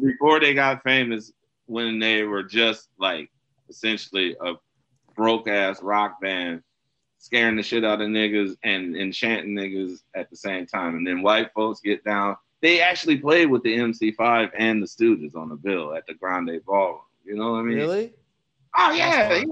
[0.03, 1.33] Before they got famous,
[1.67, 3.31] when they were just like
[3.71, 4.55] essentially a
[5.17, 6.63] broke ass rock band,
[7.19, 10.97] scaring the shit out of niggas and enchanting niggas at the same time.
[10.97, 12.37] And then white folks get down.
[12.61, 16.61] They actually played with the MC5 and the Stooges on the bill at the Grande
[16.67, 17.01] Ballroom.
[17.25, 17.77] You know what I mean?
[17.77, 18.13] really?
[18.77, 19.45] Oh yeah, yeah.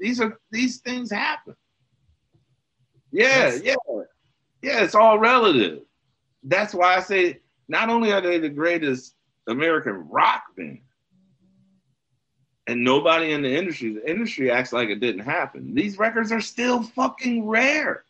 [0.00, 1.54] These are these things happen.
[3.16, 3.74] Yeah, That's- yeah,
[4.60, 4.84] yeah.
[4.84, 5.80] It's all relative.
[6.42, 9.14] That's why I say not only are they the greatest
[9.46, 10.80] American rock band,
[12.66, 15.74] and nobody in the industry, the industry acts like it didn't happen.
[15.74, 18.04] These records are still fucking rare.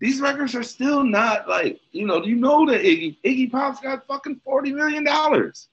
[0.00, 2.22] These records are still not like you know.
[2.22, 5.68] You know that Iggy Iggy Pop's got fucking forty million dollars.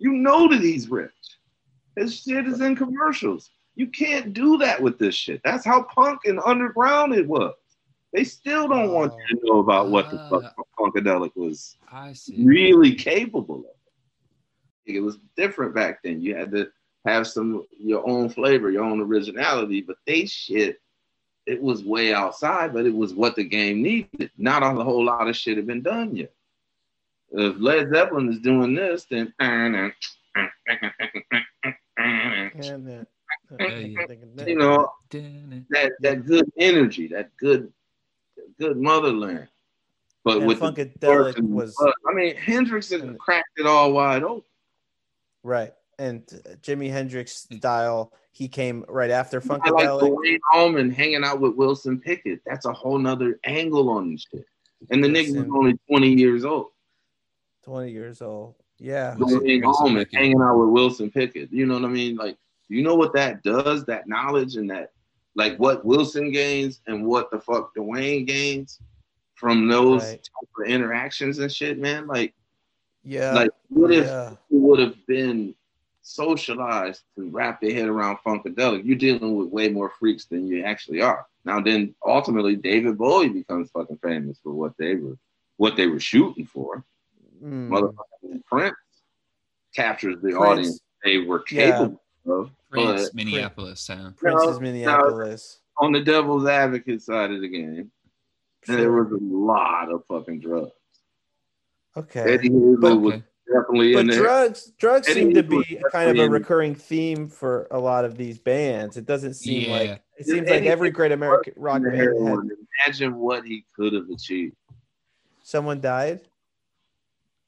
[0.00, 1.12] You know that he's rich.
[1.94, 3.50] His shit is in commercials.
[3.76, 5.40] You can't do that with this shit.
[5.44, 7.54] That's how punk and underground it was.
[8.12, 12.42] They still don't want you to know about what the fuck Funkadelic was I see.
[12.42, 13.76] really capable of.
[14.86, 16.20] It was different back then.
[16.22, 16.68] You had to
[17.04, 19.82] have some your own flavor, your own originality.
[19.82, 20.80] But they shit,
[21.46, 24.30] it was way outside, but it was what the game needed.
[24.38, 26.32] Not a whole lot of shit had been done yet.
[27.30, 29.76] If Led Zeppelin is doing this, then And,
[33.58, 34.90] uh, you know
[35.70, 37.72] that that good energy, that good
[38.58, 39.48] good motherland.
[40.24, 41.74] But and with the Funkadelic and- was
[42.06, 44.42] I mean, Hendrix had and- cracked it all wide open.
[45.42, 48.12] right, and uh, Jimi Hendrix style.
[48.32, 50.00] He came right after I like Funkadelic.
[50.00, 52.40] Duane Allman hanging out with Wilson Pickett.
[52.46, 54.44] That's a whole nother angle on this shit.
[54.90, 56.68] And the nigga was only 20 years old.
[57.64, 58.54] Twenty years old.
[58.78, 59.16] Yeah.
[59.16, 61.52] Wilson- Duane Wilson Allman hanging out with Wilson Pickett.
[61.52, 62.14] You know what I mean?
[62.16, 62.36] Like,
[62.68, 63.84] you know what that does?
[63.86, 64.92] That knowledge and that,
[65.38, 68.80] like, what Wilson gains and what the fuck Duane gains
[69.36, 70.22] from those Right.
[70.22, 72.06] type of interactions and shit, man.
[72.08, 72.34] Like,
[73.04, 73.32] Yeah.
[73.34, 74.34] like what if yeah.
[74.50, 75.54] would have been
[76.02, 80.64] socialized to wrap their head around funkadelic, you're dealing with way more freaks than you
[80.64, 81.24] actually are.
[81.44, 85.16] Now then ultimately David Bowie becomes fucking famous for what they were
[85.56, 86.84] what they were shooting for.
[87.42, 87.68] Mm.
[87.68, 88.76] Motherfucking Prince
[89.74, 90.36] captures the Prince.
[90.36, 91.88] audience they were Yeah.
[92.28, 92.50] Capable of.
[92.70, 94.16] Prince, But Minneapolis sound.
[94.16, 95.60] Prince's No, Minneapolis.
[95.78, 97.90] on the devil's advocate side of the game,
[98.66, 100.72] there was a lot of fucking drugs.
[101.96, 102.20] Okay.
[102.34, 104.18] Eddie Hazel was definitely But in there.
[104.20, 108.04] drugs, drugs Eddie seem to be kind of a in- recurring theme for a lot
[108.04, 108.96] of these bands.
[108.98, 109.76] It doesn't seem Yeah.
[109.78, 112.38] like it seems like every great American rock the band had.
[112.86, 114.54] Imagine what he could have achieved.
[115.42, 116.20] someone died.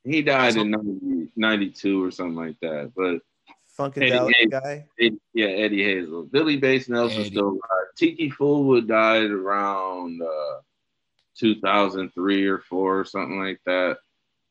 [0.05, 2.93] He died in 90, 92 or something like that.
[2.97, 3.21] But
[3.81, 4.87] Funkadelic Eddie- guy.
[5.01, 6.25] Ed- yeah, Eddie Hazel.
[6.25, 7.31] Billy Bass Nelson Eddie.
[7.31, 7.87] still alive.
[7.97, 10.61] Tiki Fulwood died around uh,
[11.39, 13.99] 2003 or four or something like that.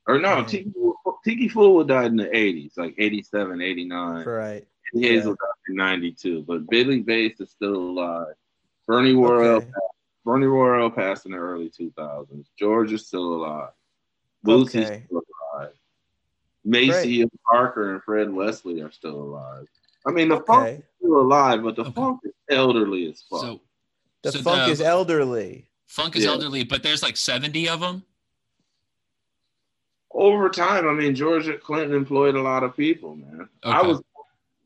[0.07, 0.47] Or no, Mhm.
[0.47, 0.71] Tiki,
[1.23, 4.25] Tiki Fool died in the 80s, like 87, 89.
[4.25, 4.65] Right.
[4.93, 5.09] And Yeah.
[5.11, 6.43] Hazel died in 92.
[6.43, 8.33] But Billy Bass is still alive.
[8.87, 9.71] Bernie Worrell, Okay.
[10.25, 12.49] Bernie Worrell passed in the early 2000s.
[12.57, 13.71] George is still alive.
[14.43, 15.03] Bootsy's Okay.
[15.05, 15.25] still alive.
[16.69, 19.67] Maceo Parker and Fred Wesley are still alive.
[20.05, 21.91] I mean, the funk is still alive, but the Okay.
[21.91, 23.41] funk is elderly as fuck.
[23.41, 23.61] So
[24.23, 25.69] The so funk the- is elderly.
[25.87, 26.31] funk is Yeah.
[26.31, 28.03] elderly, but there's like 70 of them.
[30.11, 33.47] over time, I mean, George Clinton employed a lot of people, man.
[33.63, 34.01] I was,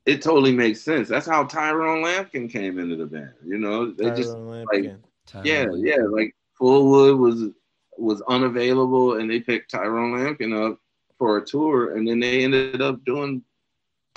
[0.05, 1.09] it totally makes sense.
[1.09, 3.33] That's how Tyrone Lampkin came into the band.
[3.45, 4.99] You know, they just, Tyrone like, Lampkin.
[5.43, 7.51] yeah, yeah, like Fulwood was
[7.97, 10.79] was unavailable, and they picked Tyrone Lampkin up
[11.23, 13.41] for a tour, and then they ended up doing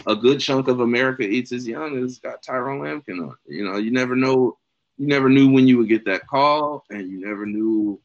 [0.09, 3.37] a good chunk of America Eats Its Young has got Tyrone Lampkin on.
[3.47, 3.55] it.
[3.55, 4.59] You know, you never know,
[4.99, 8.01] you never knew when you would get that call, and you never knew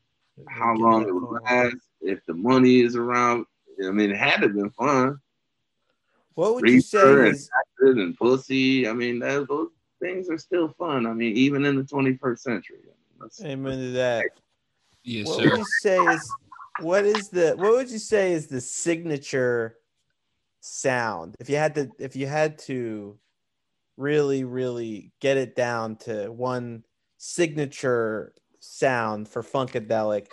[0.48, 3.48] how long it would last, if the money is around.
[3.84, 5.20] I mean, it had to have been fun.
[6.36, 8.88] What would you say and is and Pussy.
[8.88, 11.08] I mean, that, those things are still fun.
[11.08, 12.78] I mean, even in the 21st century.
[12.84, 14.26] I mean, that's- amen to that?
[15.04, 15.50] Yes, What sir.
[15.50, 16.32] would you say is
[16.80, 19.78] what is the what would you say is the signature
[20.62, 21.36] sound?
[21.40, 23.18] If you had to if you had to
[23.98, 26.84] really really get it down to one
[27.18, 30.28] signature sound for Funkadelic,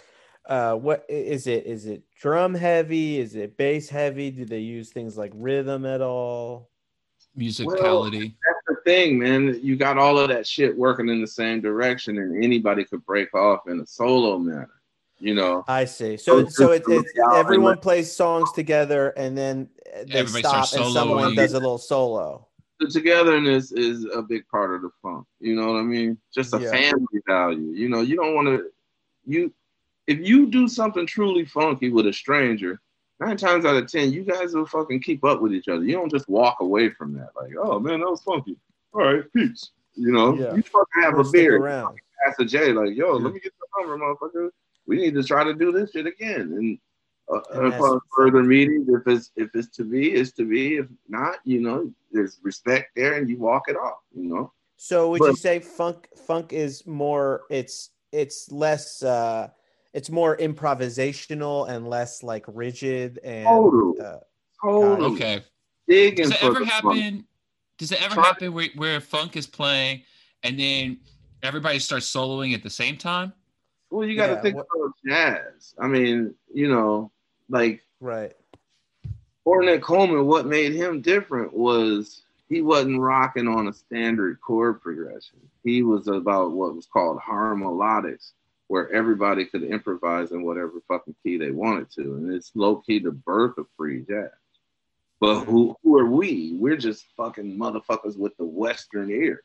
[0.49, 3.19] uh what i- is it is it drum heavy?
[3.19, 4.31] Is it bass heavy?
[4.31, 6.71] Do they use things like rhythm at all?
[7.37, 8.35] Musicality.
[8.45, 9.61] that's the thing, man.
[9.63, 13.33] You got all of that shit working in the same direction, and anybody could break
[13.35, 14.78] off in a solo manner.
[15.21, 16.17] You know, I see.
[16.17, 20.43] So so it, so it's everyone and- plays songs together and then uh, they Everybody
[20.43, 22.47] stop and someone does a little solo.
[22.79, 25.27] the togetherness is a big part of the funk.
[25.41, 26.19] You know what I mean?
[26.33, 26.71] Just a Yeah.
[26.71, 27.73] family value.
[27.73, 28.71] You know, you don't want to
[29.27, 29.53] you
[30.07, 32.81] if you do something truly funky with a stranger,
[33.19, 35.85] nine times out of ten, you guys will fucking keep up with each other.
[35.85, 37.31] You don't just walk away from that.
[37.35, 38.57] Like, oh man, that was funky.
[38.93, 39.71] All right, peace.
[39.97, 40.55] You know, Yeah.
[40.55, 41.57] you fucking have Or a stick beer.
[41.61, 41.99] around.
[42.25, 43.25] Pastor Jay, like, yo, Yeah.
[43.25, 44.51] let me get the number, motherfucker.
[44.89, 46.41] We need to try to do this shit again.
[46.41, 46.79] And,
[47.33, 50.77] uh, And upon further meetings, if it's if it's to be, it's to be.
[50.79, 53.99] If not, you know, there's respect there, and you walk it off.
[54.17, 59.49] You know, So would But- you say funk funk is more it's it's less uh
[59.93, 64.01] it's more improvisational and less like rigid and Totally.
[64.01, 64.19] uh,
[64.63, 65.45] totally Okay.
[65.87, 66.71] digging Does it ever the funk.
[66.71, 67.27] happen?
[67.79, 70.03] Does it ever Try- happen where, where funk is playing
[70.43, 71.01] and then
[71.43, 73.33] everybody starts soloing at the same time?
[73.91, 75.75] Well, you got to Yeah, think what- about jazz.
[75.79, 77.11] I mean, you know,
[77.49, 78.35] like right.
[79.47, 85.39] Ornette Coleman, what made him different was he wasn't rocking on a standard chord progression.
[85.65, 88.33] He was about what was called harmolodics,
[88.67, 92.17] where everybody could improvise in whatever fucking key they wanted to.
[92.17, 94.31] And it's low key the birth of free jazz.
[95.21, 96.57] But who who are we?
[96.61, 99.43] We're just fucking motherfuckers with the Western ear.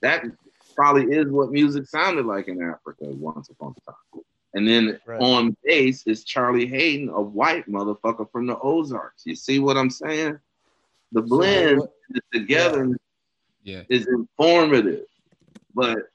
[0.00, 0.24] That
[0.74, 4.22] probably is what music sounded like in Africa once upon a time.
[4.54, 5.20] And then Right.
[5.20, 9.22] on bass is Charlie Haden, a white motherfucker from the Ozarks.
[9.26, 10.38] You see what I'm saying?
[11.12, 12.96] The blend what- the together
[13.62, 13.82] Yeah.
[13.88, 15.06] is informative.
[15.74, 16.10] But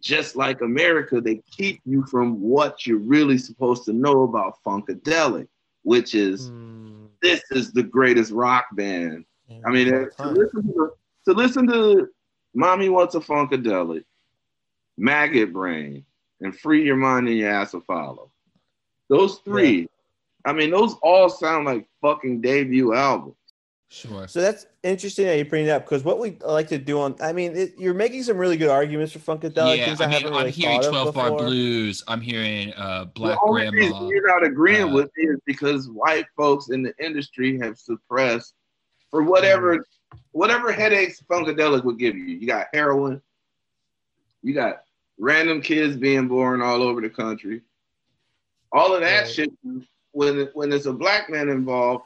[0.00, 5.48] just like America, they keep you from what you're really supposed to know about Funkadelic,
[5.82, 9.24] which is Hmm, this is the greatest rock band
[9.64, 10.92] I mean, to listen to,
[11.26, 12.08] to listen to
[12.58, 14.04] "Mommy What's a Funkadelic,"
[14.96, 16.04] "Maggot Brain,"
[16.40, 18.32] and "Free Your Mind and Your Ass Will Follow."
[19.08, 19.88] Those three,
[20.44, 23.36] I mean, those all sound like fucking debut albums.
[23.90, 24.26] Sure.
[24.26, 27.14] So that's interesting that you bring it up because what we like to do on,
[27.22, 29.78] I mean, it, you're making some really good arguments for Funkadelic.
[29.78, 32.02] yeah, things I I, mean, haven't I'm really hearing 12 bar blues.
[32.08, 33.76] I'm hearing uh, Black the only Grandma.
[33.76, 37.78] reason you're not agreeing uh, with me is because white folks in the industry have
[37.78, 38.52] suppressed
[39.10, 39.82] for whatever
[40.32, 42.24] whatever headaches Funkadelic would give you.
[42.24, 43.20] You got heroin,
[44.42, 44.84] you got
[45.18, 47.62] random kids being born all over the country.
[48.72, 49.28] All of that Right.
[49.28, 49.50] shit
[50.12, 52.04] when when there's a black man involved,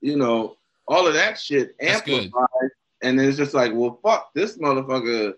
[0.00, 0.56] you know,
[0.88, 2.24] all of that shit That's good.
[2.24, 2.70] amplified,
[3.02, 5.34] and it's just like, well, fuck this motherfucker.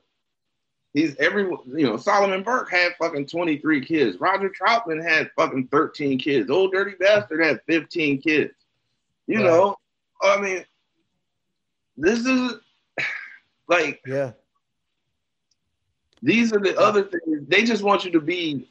[0.92, 4.20] He's every, you know, Solomon Burke had fucking 23 kids.
[4.20, 6.48] Roger Troutman had fucking 13 kids.
[6.50, 8.54] Ol' Dirty Bastard had 15 kids.
[9.26, 9.44] You Right.
[9.46, 9.76] know,
[10.22, 10.64] I mean,
[11.96, 12.54] this is
[13.68, 14.32] like, Yeah.
[16.22, 17.46] these are the other things.
[17.48, 18.68] They just want you to be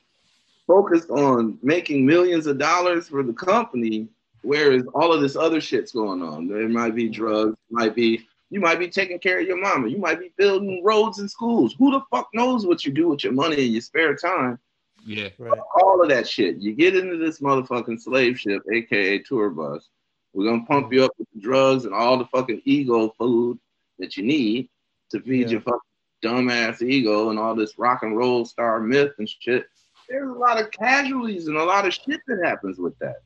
[0.67, 4.07] focused on making millions of dollars for the company,
[4.41, 6.47] whereas all of this other shit's going on.
[6.47, 9.97] There might be drugs, might be you might be taking care of your mama, you
[9.97, 11.73] might be building roads and schools.
[11.79, 14.59] Who the fuck knows what you do with your money in your spare time?
[15.05, 15.29] Yeah.
[15.39, 15.59] Right.
[15.81, 16.57] all of that shit.
[16.59, 19.89] You get into this motherfucking slave ship, aka tour bus.
[20.33, 23.59] We're gonna pump you up with the drugs and all the fucking ego food
[23.99, 24.69] that you need
[25.11, 25.51] to feed Yeah.
[25.53, 25.79] your fucking
[26.23, 29.65] dumbass ego and all this rock and roll star myth and shit.
[30.09, 33.17] There's a lot of casualties and a lot of shit that happens with that.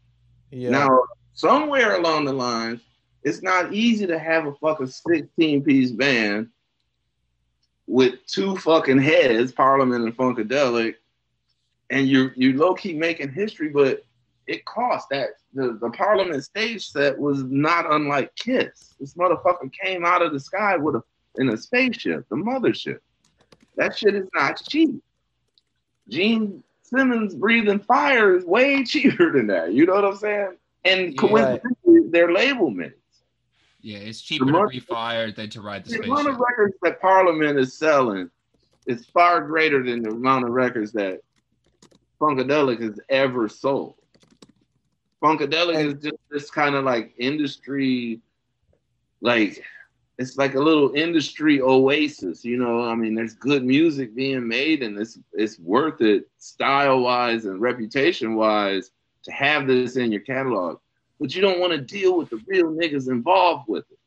[0.51, 0.69] Yeah.
[0.69, 2.81] Now, somewhere along the lines,
[3.23, 6.49] it's not easy to have a fucking 16 piece band
[7.87, 10.95] with two fucking heads, Parliament and Funkadelic,
[11.89, 14.03] and you you low key making history, but
[14.47, 18.95] it cost that the, the Parliament stage set was not unlike Kiss.
[18.99, 21.03] This motherfucker came out of the sky with a
[21.39, 22.97] in a spaceship, the mothership.
[23.75, 24.95] That shit is not cheap.
[26.09, 29.73] Gene Simmons breathing fire is way cheaper than that.
[29.73, 30.57] You know what I'm saying?
[30.85, 31.19] And Yeah.
[31.19, 32.93] coincidentally, their label mates.
[33.81, 36.75] Yeah, it's cheaper to money- breathe fire than to ride the The amount of records
[36.81, 38.31] that Parliament is selling
[38.87, 41.19] is far greater than the amount of records that
[42.19, 43.96] Funkadelic has ever sold.
[45.21, 48.19] Funkadelic is just this kind of like industry,
[49.21, 49.63] like
[50.19, 52.83] it's like a little industry oasis, you know.
[52.83, 57.59] I mean, there's good music being made, and it's it's worth it style wise and
[57.61, 58.91] reputation wise
[59.23, 60.79] to have this in your catalog.
[61.19, 63.97] But you don't want to deal with the real niggas involved with it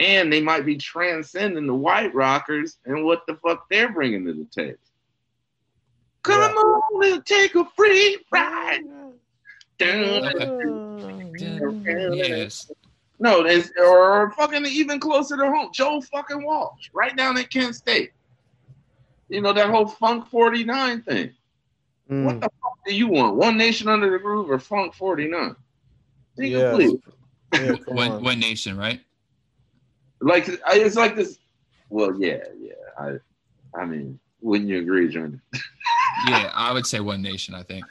[0.00, 4.32] and they might be transcending the white rockers and what the fuck they're bringing to
[4.32, 4.78] the table.
[6.22, 6.46] Come Yeah.
[6.48, 8.82] on, we'll take a free ride.
[12.14, 12.70] Yes.
[13.18, 17.74] No, there's or fucking even closer to home, Joe fucking Walsh, right down at Kent
[17.74, 18.12] State.
[19.28, 21.30] You know that whole Funk 49 thing.
[22.10, 23.36] Mm, What the fuck do you want?
[23.36, 25.54] One Nation Under the Groove or Funk 49?
[26.36, 26.76] Think yeah.
[27.52, 28.22] Yeah, One, on.
[28.24, 29.00] one nation, right?
[30.20, 31.38] Like I- it's like this.
[31.90, 32.72] Well, yeah, yeah.
[32.98, 33.16] I,
[33.78, 35.40] I mean, wouldn't you agree, Jordan?
[36.28, 37.54] Yeah, I would say one nation.
[37.54, 37.84] I think.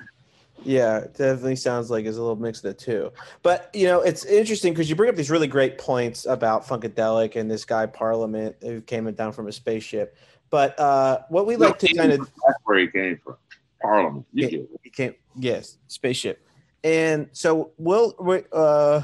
[0.64, 3.12] Yeah, definitely sounds like it's a little mix of the two.
[3.44, 7.36] But you know, it's interesting because you bring up these really great points about Funkadelic
[7.36, 10.18] and this guy Parliament who came down from a spaceship.
[10.50, 13.36] But uh, what we like to kind of That's where he came from.
[13.82, 14.26] Parliament.
[14.34, 14.50] You Yeah.
[14.50, 14.70] get it.
[14.84, 16.46] he came yes spaceship,
[16.84, 19.02] and so we'll we- uh,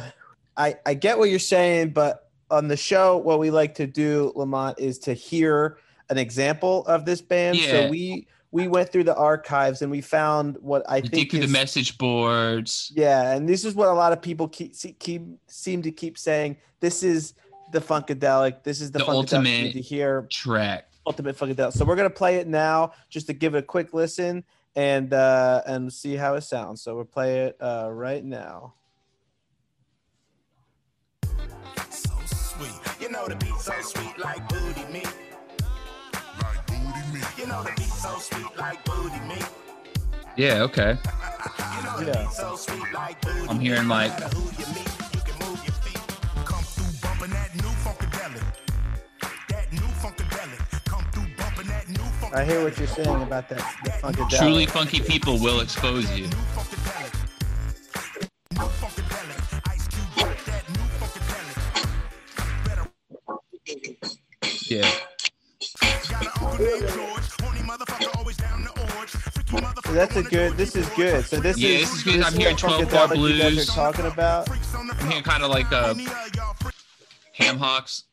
[0.58, 4.34] I I get what you're saying, but on the show, what we like to do,
[4.36, 5.78] Lamont, is to hear
[6.10, 7.58] an example of this band.
[7.58, 7.72] Yeah.
[7.72, 11.32] So we we went through the archives and we found what I You think dig
[11.32, 12.90] through the message boards.
[12.96, 16.56] Yeah, and this is what a lot of people keep keep seem to keep saying.
[16.80, 17.34] This is
[17.74, 18.64] the funkadelic.
[18.64, 20.88] This is the, The funkadelic ultimate- need to hear Track.
[21.06, 21.74] ultimate funkadelic.
[21.74, 24.46] So we're gonna play it now, just to give it a quick listen
[24.78, 26.82] and uh and see how it sounds.
[26.82, 28.76] So we'll play it uh right now.
[31.90, 32.80] so sweet.
[33.02, 34.48] You know the beat so sweet like
[40.38, 40.64] Yeah.
[40.64, 40.98] Okay.
[40.98, 42.30] You know the Yeah.
[42.30, 46.02] so sweet like booty I'm hearing like who you meet, you can move your feet.
[46.46, 48.44] Come through bumping that new funkadelic.
[49.50, 50.86] That new funkadelic.
[50.86, 52.36] Come through bumping that new funkadelic.
[52.36, 54.40] I hear what you're saying about that the funkadelic.
[54.40, 56.28] truly funky people will expose you.
[66.58, 67.15] New
[69.86, 70.54] So that's a good.
[70.58, 71.26] This is good.
[71.26, 72.22] So this Yeah, is this is good.
[72.24, 73.70] I'm is hearing 12 bar funkadelic you guys blues.
[73.70, 74.48] are talking about.
[74.48, 76.84] Freaks I'm hearing kind of like uh, Any of y'all freaks
[77.34, 78.04] ham hocks.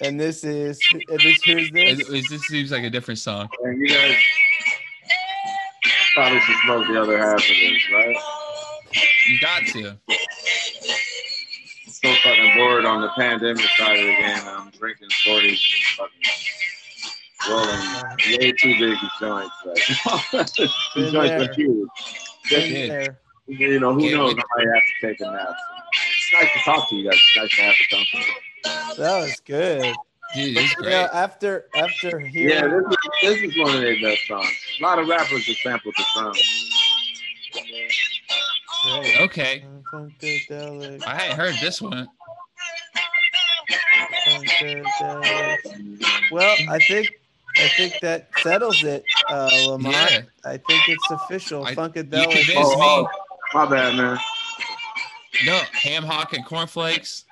[0.00, 2.00] And this is and this who's this?
[2.00, 3.48] Is, is this seems like a different song?
[3.64, 4.14] And you guys
[6.14, 8.16] probably should smoke the other half of this, right?
[9.28, 9.96] You got to.
[12.02, 14.38] So fucking bored on the pandemic side of the game.
[14.46, 15.58] I'm drinking 40
[15.96, 19.54] fucking rolling way too big joints.
[19.64, 19.76] Like,
[20.52, 21.50] the Been joints there.
[21.50, 21.88] are huge.
[22.50, 23.20] Been there.
[23.46, 24.34] You know, who Yeah, knows?
[24.34, 25.48] we- I might have to take a nap.
[25.92, 27.18] It's nice to talk to you guys.
[27.18, 28.26] It's nice to have a company.
[28.98, 29.94] That was good.
[30.34, 34.26] Dude, it's You know, after after Yeah, this is, this is one of their best
[34.26, 34.52] songs.
[34.78, 36.34] A lot of rappers have sampled the song.
[38.84, 39.20] Great.
[39.20, 39.64] Okay.
[39.92, 42.08] Funkadelic, I hadn't heard this one.
[44.26, 45.58] funkadelic.
[46.30, 47.08] Well, I think
[47.58, 49.94] I think that settles it, uh, Lamont.
[50.10, 50.20] Yeah.
[50.44, 51.64] I think it's official.
[51.66, 52.22] I- you Funkadelic.
[52.30, 53.08] convinced Oh, me.
[53.54, 54.18] My bad, man.
[55.46, 57.24] No, ham hock and cornflakes.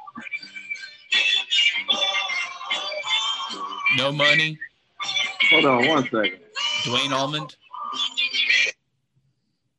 [3.97, 4.59] No money.
[5.51, 6.40] Hold on one second.
[6.84, 7.47] Duane Allman.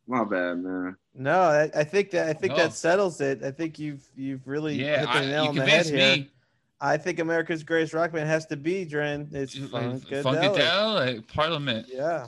[0.07, 0.95] My bad, man.
[1.19, 2.57] No, I, I think that I think No.
[2.57, 3.43] that settles it.
[3.43, 6.15] I think you've you've really Yeah, hit the nail you on the head convinced here.
[6.17, 6.31] me.
[6.79, 9.27] I think America's Greatest Rock Band has to be Dren.
[9.31, 10.23] It's Funkadelic.
[10.23, 11.87] Funkadelic, Parliament.
[11.91, 12.27] Yeah.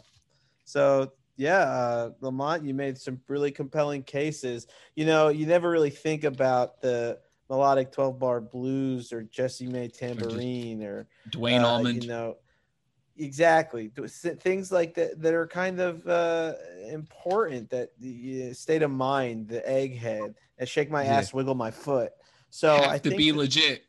[0.65, 4.65] So yeah, uh, Lamont, you made some really compelling cases.
[4.95, 9.87] You know, you never really think about the melodic twelve bar blues or Jessie Mae
[9.87, 12.01] tambourine or Duane uh, Allman.
[12.01, 12.37] You know,
[13.19, 13.91] exactly
[14.39, 16.53] things like that that are kind of uh,
[16.89, 17.69] important.
[17.69, 21.17] That the uh, state of mind, the egghead, and shake my Yeah.
[21.17, 22.11] ass, wiggle my foot.
[22.49, 23.83] So have I to think be legit.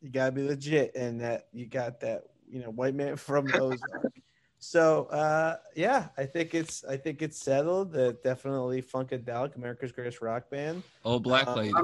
[0.00, 4.12] you gotta be legit, and that you got that you know white man from Ozark.
[4.58, 7.92] so uh, yeah, I think it's I think it's settled.
[7.92, 10.82] That definitely Funkadelic, America's Greatest Rock Band.
[11.04, 11.74] oh black Uh, lady.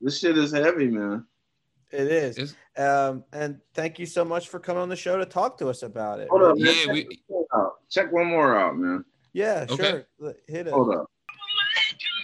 [0.00, 1.26] This shit is heavy, man.
[1.96, 2.38] It is.
[2.38, 5.68] Is- Um, and thank you so much for coming on the show to talk to
[5.68, 6.28] us about it.
[6.28, 6.66] Hold up, man.
[6.66, 7.72] Yeah, check, we- one more out.
[7.90, 9.04] check one more out, man.
[9.32, 9.90] Yeah, Okay.
[9.90, 10.06] sure.
[10.22, 10.72] L- Hit it.
[10.74, 11.10] Hold up.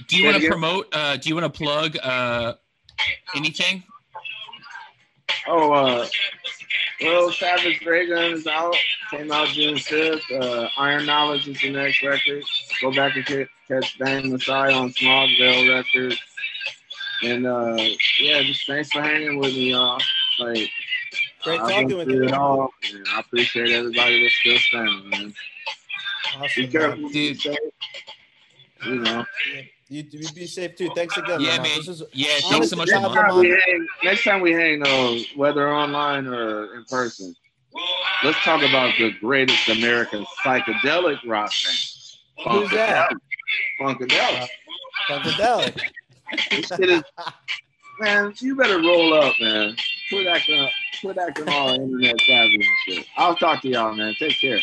[0.08, 0.88] Do you want to promote?
[0.94, 2.54] Uh, do you want to plug uh,
[3.34, 3.82] anything?
[5.46, 6.06] Oh, uh,
[7.00, 8.76] well, Savage Reagan is out.
[9.10, 10.30] Came out June 5th.
[10.30, 12.42] Uh, Iron Knowledge is the next record.
[12.82, 16.18] Go back and catch Bang Messiah on Smogville Records.
[17.22, 17.76] And uh,
[18.20, 20.00] yeah, just thanks for hanging with me, y'all.
[20.40, 20.70] Like,
[21.42, 22.24] Great I've talking with through you.
[22.24, 25.34] It all, and I appreciate everybody that's still standing, man.
[26.36, 27.40] Awesome, Be careful, be Dude.
[27.40, 27.58] safe.
[28.86, 29.24] You know.
[29.88, 30.90] You, you be safe too.
[30.94, 31.40] Thanks again.
[31.40, 31.68] Yeah, Lamont.
[31.68, 31.78] man.
[31.78, 34.80] This is Yeah, thanks so much, to Next time, we hang, next time we hang,
[34.80, 37.34] though, whether online or in person,
[38.24, 42.48] let's talk about the greatest American psychedelic rock band.
[42.48, 43.12] Who's that?
[43.80, 44.48] Funkadelic.
[45.08, 45.80] Funkadelic.
[46.38, 47.02] Shit is,
[48.00, 49.76] man, you better roll up, man.
[50.08, 50.68] Quit acting,
[51.00, 53.06] quit acting all internet savvy and shit.
[53.16, 54.14] I'll talk to y'all, man.
[54.18, 54.60] Take care.